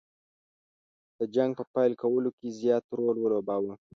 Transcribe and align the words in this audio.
د 1.17 1.19
جنګ 1.35 1.51
په 1.59 1.63
پیل 1.73 1.93
کولو 2.01 2.29
کې 2.37 2.47
زیات 2.59 2.85
رول 2.97 3.15
ولوباوه. 3.19 3.73